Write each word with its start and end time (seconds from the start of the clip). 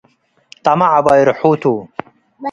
ጠመዕ 0.63 0.91
አባይ 0.99 1.21
ርሑ 1.27 1.41
ቱ። 1.61 1.63